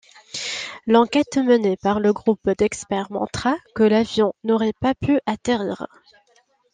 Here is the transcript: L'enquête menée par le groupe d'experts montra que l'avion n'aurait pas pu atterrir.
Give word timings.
L'enquête 0.87 1.37
menée 1.37 1.77
par 1.77 1.99
le 1.99 2.11
groupe 2.11 2.49
d'experts 2.57 3.11
montra 3.11 3.53
que 3.75 3.83
l'avion 3.83 4.33
n'aurait 4.43 4.73
pas 4.73 4.95
pu 4.95 5.19
atterrir. 5.27 5.85